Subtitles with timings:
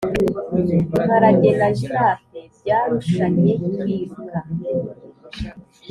[0.77, 4.39] imparage na giraffe byarushanye kwiruka